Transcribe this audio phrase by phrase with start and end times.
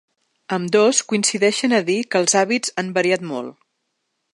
[0.55, 3.59] Ambdós coincideixen a dir que els hàbits han variat molt.